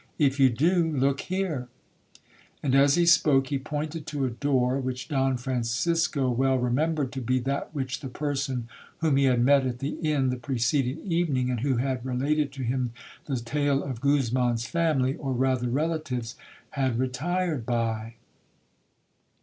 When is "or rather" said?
15.17-15.69